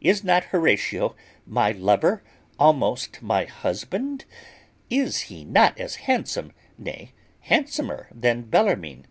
Is 0.00 0.24
not 0.24 0.42
Horatio 0.46 1.14
my 1.46 1.70
lover, 1.70 2.24
almost 2.58 3.22
my 3.22 3.44
husband? 3.44 4.24
Is 4.90 5.20
he 5.30 5.44
not 5.44 5.78
as 5.78 5.94
handsome, 6.10 6.52
nay 6.76 7.12
handsomer 7.42 8.08
than 8.12 8.42
Bellarmine? 8.42 9.06